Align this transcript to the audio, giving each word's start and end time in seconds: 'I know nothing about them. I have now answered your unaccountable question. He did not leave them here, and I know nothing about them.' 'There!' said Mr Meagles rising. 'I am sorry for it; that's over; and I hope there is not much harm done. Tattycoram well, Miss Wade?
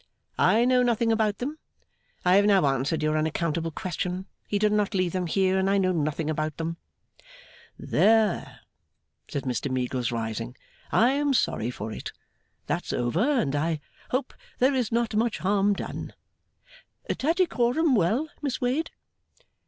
'I 0.39 0.65
know 0.65 0.81
nothing 0.81 1.11
about 1.11 1.37
them. 1.37 1.59
I 2.25 2.33
have 2.37 2.45
now 2.45 2.65
answered 2.65 3.03
your 3.03 3.15
unaccountable 3.15 3.69
question. 3.69 4.25
He 4.47 4.57
did 4.57 4.71
not 4.71 4.95
leave 4.95 5.11
them 5.11 5.27
here, 5.27 5.59
and 5.59 5.69
I 5.69 5.77
know 5.77 5.91
nothing 5.91 6.27
about 6.27 6.57
them.' 6.57 6.77
'There!' 7.77 8.61
said 9.27 9.43
Mr 9.43 9.69
Meagles 9.69 10.11
rising. 10.11 10.55
'I 10.91 11.09
am 11.11 11.33
sorry 11.35 11.69
for 11.69 11.91
it; 11.91 12.11
that's 12.65 12.91
over; 12.91 13.21
and 13.39 13.55
I 13.55 13.79
hope 14.09 14.33
there 14.57 14.73
is 14.73 14.91
not 14.91 15.13
much 15.13 15.37
harm 15.37 15.75
done. 15.75 16.13
Tattycoram 17.07 17.93
well, 17.95 18.27
Miss 18.41 18.59
Wade? 18.59 18.89